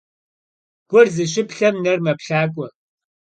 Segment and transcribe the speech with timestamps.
[0.89, 2.67] Gur zışıplhem, ner meplhakhue.